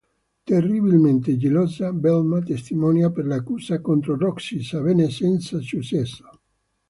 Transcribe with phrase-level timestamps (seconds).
[0.49, 6.41] Terribilmente gelosa, Velma testimonia per l'accusa contro Roxie, sebbene senza successo.